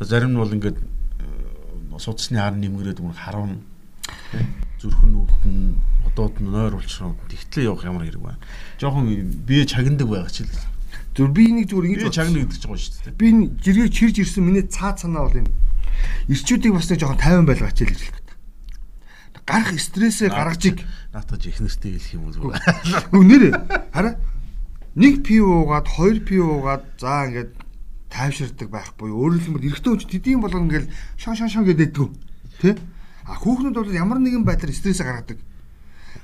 [0.00, 3.60] зарим нь бол ингээд э, судасны хар нэмгэрээд бүр харвна.
[4.78, 5.56] Зүрхэн нүхтэн
[6.06, 7.18] одоод нь нойр болчихсон.
[7.28, 8.38] Тэгтлээ явах ямар хэрэг байна.
[8.78, 9.10] Жохон
[9.46, 10.54] бие чагнадаг байгаа ч л.
[11.18, 13.18] Зөв би энийг зүгээр ингэж Бие чагна гэдэг чинь гоё шүү дээ.
[13.18, 13.26] би
[13.58, 15.50] жиргээ чирж ирсэн миний цаад санаа бол энэ.
[16.30, 18.26] Ирчүүдийг бас нэг жоохон тайван байлгаа ч хэлж хэлдэг.
[19.42, 20.78] Гарах стрессээ гаргаж иг
[21.12, 22.28] Наатаж их нэртэй хэлэх юм?
[23.16, 23.52] Үгүй нэрээ.
[23.90, 24.14] Хараа.
[24.94, 27.50] Нэг пив уугаад, хоёр пив уугаад за ингээд
[28.12, 29.08] тайвширдаг байхгүй.
[29.08, 31.96] Хэлбэл эрэгтэй хүн тэдийн болгоно ингээл шон шон шон гэдэг
[32.60, 32.76] Тэ?
[33.28, 35.38] А хүүхнүүд бол ямар нэгэн байдлаар стрессээ гаргадаг.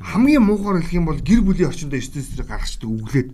[0.01, 3.31] Хамгийн муухай хэлэх юм бол гэр бүлийн орчиндөө стрессээ гаргацдаг өглөөд.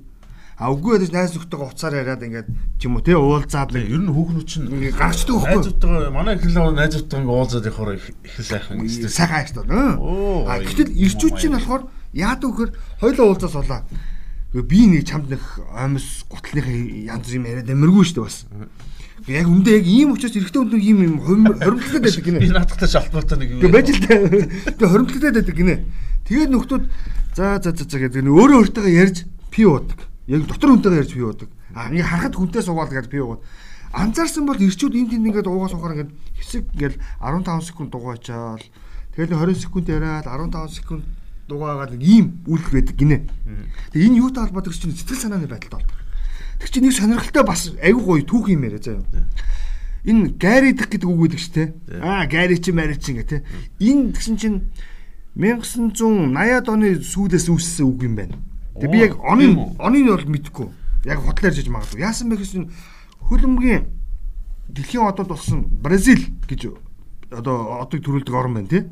[0.61, 4.02] А үгүй байдаж найз нөхдөйгөө уцаар яриад ингээд ч юм уу те уулзаад нэг ер
[4.04, 5.56] нь хүүхнүүд чинь Ингээ гарчдаг байхгүй.
[5.56, 9.16] Найзуудтайгаа манай эхлэл найзуудтайгаа ингээ уулзаад явахаар их сайхан стресс.
[9.16, 9.64] сайхан ааштай.
[9.96, 13.83] Оо, А гэтэл ирчүүд чинь болохоор яадаг вөхөр хоёлоо уулзаа суулаа.
[14.52, 15.40] Гэхдээ би нэг чамд нэг
[15.72, 16.76] амьс гутлынхаа
[17.09, 18.44] янз юм яриад амиргүй шүү дээ бас.
[19.28, 22.52] Яг үндэ яг ийм учраас эрэгтэй хүн ийм юм хоримтлаад байдаг Би гинэ.
[22.54, 23.72] наадахтай шалтгаалтай нэг юм.
[23.72, 24.20] Байж л таа.
[24.78, 25.74] Тэгээ хоримтлаад байдаг гинэ.
[26.24, 26.85] Тэгээд нөхдүүд
[27.37, 29.98] за за за гэдэг нэг өөрөө өөртөө ярьж пи уудаг.
[30.30, 31.48] Яг дотор хүнтэйгээ ярьж пи уудаг.
[31.74, 33.42] А ингээ харахад хүнтэй суугаад гэдэг пи уугаад.
[33.90, 38.62] Анзаарсан бол ирчүүд энд тэнд ингээд уугаа суухаар ингээд хэсэг ингээл 15 секунд дугаачаал.
[39.18, 41.02] Тэгээд 20 секунд яриад 15 секунд
[41.50, 43.18] дугаагаад нэг ийм үйлдэл байдаг гинэ.
[43.90, 46.00] Тэгээ энэ юутай холбоотой гэж чинь сэтгэл санааны байдалтай холбоотой.
[46.61, 49.25] Тэг чи нэг сонирхолтой бас айгүй гоё түүх юм яриа заяа.
[50.05, 51.64] Энэ гаридах гэдэг үг гэдэг ч те.
[52.01, 53.44] Аа гари чи мари чи гэх те.
[53.81, 54.59] Энэ тэгсэн чинь
[55.37, 58.37] 1980-ад оны сүүлээс үүссэн үг юм байна.
[58.81, 59.81] Тэг би яг оны үү?
[59.81, 60.68] оныг нь бол мэдэхгүй.
[61.05, 62.01] Яг худал ярьж магадгүй.
[62.01, 62.68] Яасан бэ гэсэн
[63.29, 63.85] хөлбөмбөгийн
[64.68, 66.77] дэлхийн одод болсон Бразил гэж
[67.31, 68.83] одоо одыг төрүүлдэг орн байна тий.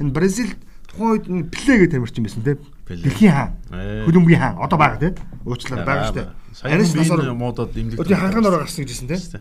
[0.00, 0.52] Энэ Бразил
[0.86, 2.56] тухайн үед Пеле гэж тамирчин байсан тий.
[2.92, 3.08] Пеле.
[3.08, 3.50] Дэлхийн хаан.
[3.72, 4.04] Ээ.
[4.04, 5.12] Хөлбөмбөгийн хаан одоо байгаа тий.
[5.48, 6.28] Уучлаарай байгаа шүү дээ.
[6.68, 7.96] Арис насаар модод имлэг.
[7.96, 9.40] Өдний ханган ороо гарсан гэжсэн тий.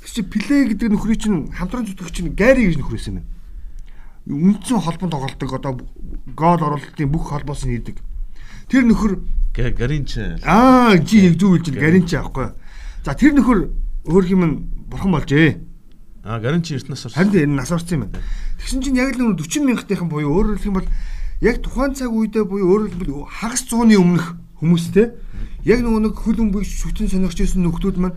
[0.00, 3.26] Тэгс чи Пеле гэдэг нөхрий чинь хамтран зүтгэгч чинь Гари гэж нөхөр байсан юм.
[4.26, 5.72] Үндсэн холбонд тоглолдог одоо
[6.32, 8.00] гол оруулалтын бүх холбоос нь хийдэг.
[8.72, 9.20] Тэр нөхөр
[9.56, 10.16] Гаринч.
[10.44, 11.80] Аа жи зүг хэлж байна.
[11.84, 12.48] Гарин чи аахгүй.
[13.04, 13.70] За тэр нөхөр
[14.08, 15.60] өөр юм бурхан болжээ.
[16.24, 17.14] А Гаринч эрт насаар.
[17.14, 18.24] Харин энэ нас орсон юм байна.
[18.58, 20.88] Тэгсэн чинь яг л нэг 40 мянгатынхан буюу өөрөөр хэлэх юм бол
[21.40, 25.12] яг тухайн цаг үедээ буюу өөрөөр хэлбэл хагас зууны өмнөх хүмүүстэй
[25.68, 28.16] яг нөгөө нэг хөл өмбөг шүтэн сонирхож ирсэн нөхдүүд маань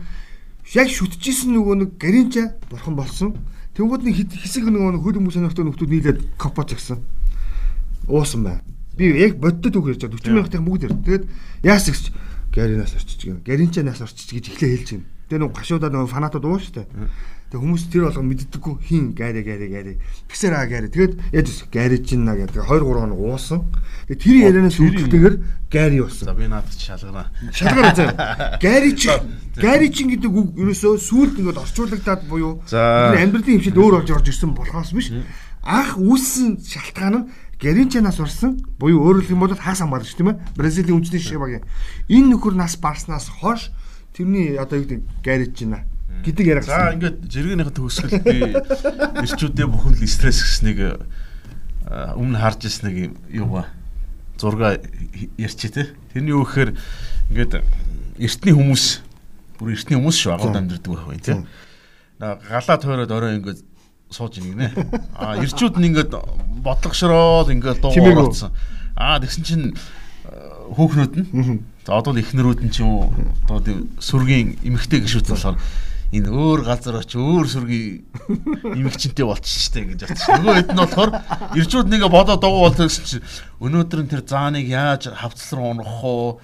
[0.71, 3.35] яг шүтчихсэн нөгөө нэг гаринча бурхан болсон.
[3.75, 7.01] Тэнгүүд нэг хэсэг нөгөө нэг хөл өмбөг сонирхтой нөхдүүд нийлээд копоч гисэн.
[8.07, 8.61] Уусан байна.
[8.95, 11.03] Би яг боддод үг ярьж байгаа 40 мянгатын бүгд ярьд.
[11.03, 11.25] Тэгээд
[11.65, 12.03] яас гэж
[12.53, 13.43] гаринаас орчиж гэнэ.
[13.43, 15.07] Гаринчанаас орчиж гэж эхлээ хэлж байна.
[15.27, 16.85] Тэгээ нөгөө гашуудаа нөгөө фанатууд уу штэ.
[17.49, 19.93] Тэгээ хүмүүс тэр болгоо мэддэггүй хин гари гари гари.
[20.29, 20.85] Тэгсэр аа гари.
[20.93, 21.97] Тэгээд яаж вэ?
[22.05, 23.65] Чинь наа гэдэг 2 3 хоног уусан.
[24.05, 25.35] Тэгээ тэр ярианаас үүдэлтэйгээр
[25.73, 26.25] гари болсон.
[26.29, 27.33] За би наадах шалгана.
[27.49, 28.13] Шалгаар заа.
[28.61, 29.09] Гари чи
[29.57, 34.53] гари чин гэдэг үг ерөөсөө сүулт ингээд орчуулагдаад буюу амьдралын хэмжээд өөр орж орж ирсэн
[34.53, 35.09] болохоос биш.
[35.65, 37.25] Анх үүссэн шалтгаан нь
[37.59, 40.39] Гаринчанаас орсон буюу өөрөөр бол хагас хамгаалагч тийм ээ.
[40.55, 41.67] Бразилийн үндэсний шишээ багийн
[42.07, 43.75] энэ нөхөр нас барснаас хойш
[44.15, 45.83] тэрний одоо юу гэдэг Гаринчина
[46.23, 48.37] гэдэг яриа За ингээд жиргэнийхээ төгсгөл би
[49.23, 50.79] эрчүүдээ бүхэн л стресс гэснийг
[51.87, 52.95] а, өмнө харж ирсэн нэг
[53.31, 53.67] юм ба
[54.39, 54.79] зурга
[55.37, 55.89] ярьчи те.
[56.13, 56.75] Тэрний юу гэхээр
[57.31, 57.53] ингээд
[58.19, 58.85] эртний хүмүүс
[59.59, 61.43] бүр эртний хүмүүс шүү агууд амьдэрдэг байх бай.
[62.19, 63.59] На галаа тойроод орой ингээд
[64.11, 64.67] сууж ийн гинэ.
[65.15, 66.15] А эрчүүд нь ингээд
[66.63, 68.51] бодлогошроод ингээд дуугаар болсон.
[68.95, 69.65] Аа тэгсэн чинь
[70.27, 71.63] а, хөөхнүүд нь.
[71.85, 73.13] За одоо л эхнэрүүд нь ч юм уу
[73.47, 75.57] одоо тийм сүргийн эмэгтэй гişүүд болохоор
[76.09, 78.01] энэ өөр газар очи өөр сүргийн
[78.81, 80.29] имэгчэнтэй болчихжээ гэж бодчих.
[80.41, 81.11] Нөгөө хэд нь болохоор
[81.53, 83.17] ирчүүд нэгэ бодоод догоо бол гэсэн чи
[83.61, 86.41] өнөөдөр нь тэр зааныг яаж хавцал руу унах уу?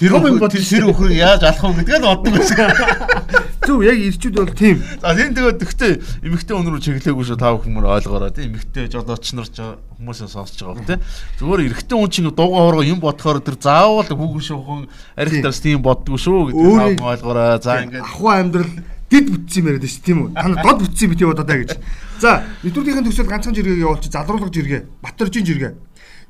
[0.00, 3.44] Тэр тэр өхрийг яаж алах уу гэдгээ л боддог байсан.
[3.64, 4.80] Зөв яг ирчүүд бол тийм.
[5.00, 5.92] За тийм тэгээд тэгтээ
[6.24, 9.60] эмэгтэй өнрөө чиглээгүй шүү та бүхэн ойлгоорой тийм эмэгтэй жолооч нар ч
[10.00, 11.00] хүмүүсээ сонсож байгаа тийм.
[11.40, 14.82] Зүгээр эрэгтэй хүн чинь дуугаа хоороо юм бодохоор тэр заавал хүүхэн шүүхэн
[15.16, 17.56] арихтаас тийм боддгоо шүү гэдэг ойлгоорой.
[17.64, 18.72] За ингээд ахуй амьдрал
[19.14, 20.28] дид бүтсэн юм яриад шүү тийм үү?
[20.34, 21.78] Та дод бүтсэн бити бодоо даа гэж.
[22.18, 24.10] За, нэвтрүүлгийн төгсөл ганцхан жиргээ явуулчих.
[24.10, 25.72] Залруулга жиргээ, Батөржин жиргээ.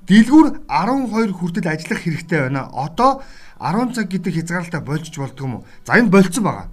[0.05, 2.69] Дэлгүүр 12 хүртэл ажиллах хэрэгтэй байна.
[2.77, 3.25] Одоо
[3.57, 5.65] 10 цаг гэдэг хязгаарлалтаа болжж болдго юм уу?
[5.89, 6.69] За энэ болцсон байгаа.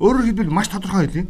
[0.00, 1.28] Өөрөөр хэлбэл маш тодорхой хэлье.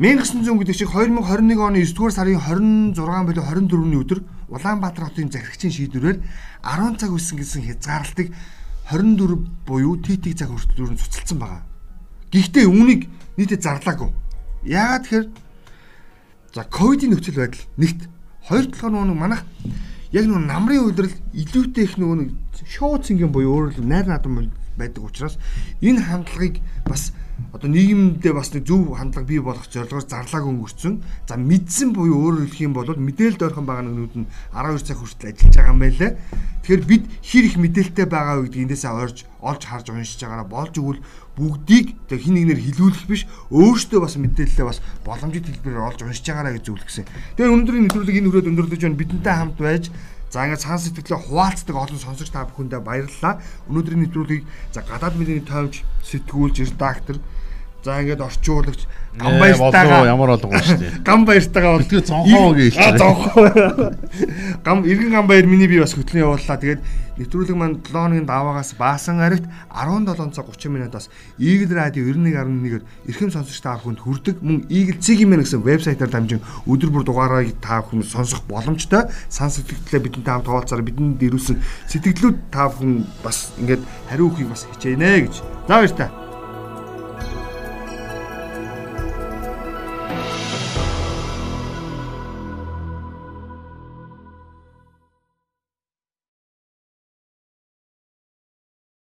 [0.00, 5.70] 1900 гэдэг шиг 2021 оны 9 дугаар сарын 26 болон 24-ний өдөр Улаанбаатар хотын захирагчийн
[5.76, 6.18] шийдвэрээр
[6.64, 8.32] 10 цаг үсэн гэсэн хязгаарлалтыг
[8.90, 11.73] 24 буюу TT цаг хүртэл цуцалсан байгаа.
[12.34, 13.06] Гэхдээ үүнийг
[13.38, 14.10] нийтэд зарлаагүй.
[14.66, 15.26] Яагаад тэгэхээр
[16.50, 18.00] за ковидын нөхцөл байдал нэгт
[18.50, 19.42] хоёр талаар нөгөө манах
[20.10, 22.34] яг нөгөө намрын үйлрэл илүүтэй их нөгөө
[22.66, 25.38] шоу цэнгийн буюу өөрөөр найр наадам байдаг учраас
[25.78, 27.14] энэ хандлагыг бас
[27.54, 31.02] одоо нийгэмдээ бас нэг зөв хандлага бий болгох зорилгоор зарлааг өнгөрцөн.
[31.26, 35.30] За мэдсэн буюу өөрөөр хэлэх юм бол мэдээлэлд ойрхон байгаа нэгнүүд нь 12 цаг хүртэл
[35.34, 36.10] ажиллаж байгаа юм байлаа.
[36.62, 40.74] Тэгэхээр бид хэр их мэдээлэлтэй байгаа вэ гэдгийг эндээсээ ойрж олж харж уншиж байгаараа болж
[40.78, 41.00] өгвөл
[41.34, 46.54] бүгдийг тэг хин нэгнэр хилүүлэх биш өөртөө бас мэдээлэлээ бас боломжит хэлбэрээр олж уншиж байгаараа
[46.54, 47.04] гэж зөвлөсөн.
[47.34, 49.84] Тэгэхээр өнөөдрийн нэвтрүүлэг энэ хүрээд өндөрлөж байна бидэнтэй хамт байж
[50.34, 53.38] За ингээд цаан сэтгэлээ хуваалцдаг олон сонсогч та бүхэндээ баярлалаа.
[53.70, 54.42] Өнөөдрийн нэвтрүүлгийг
[54.74, 57.22] за гадаад мэдээний тоймч сэтгүүлч редактор
[57.84, 60.92] за ингээд орчуулагч гам баяртайгаа ямар болгоо шүү дээ.
[61.06, 62.74] Гам баяртайгаа бол тэгээ зонхоо гэж.
[62.82, 63.46] Аа зонхоо.
[64.66, 66.58] Гам эргэн гам баяр миний би бас хөтлөн явууллаа.
[66.58, 66.82] Тэгээд
[67.14, 71.06] нэвтрүүлэг маань 7 хоногийн даваагаас баасан аригт 17 цаг 30 минутаас
[71.38, 74.42] Eagle Radio 91.1-ээр эрхэм сонсогч та бүхэнд хүрдэг.
[74.42, 79.06] Мөн Eagle Цэгийн мэн гэсэн вебсайтаар дамжин өдөр бүр дугаарыг та бүхэн сонсох боломжтой.
[79.30, 84.66] Сан сэтгэлдээ бидэнтэй хамт хуваалцаар бидэнд дэрүүлсэн сэтгэлдлүүд та бүхэн бас ингээд хариу өгөхийг бас
[84.74, 85.34] хичээнэ гэж.
[85.70, 86.23] За баяр та.